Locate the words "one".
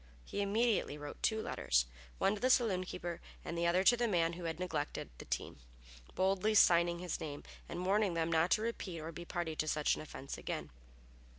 2.17-2.33